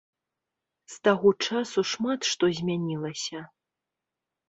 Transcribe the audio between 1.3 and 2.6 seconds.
часу шмат што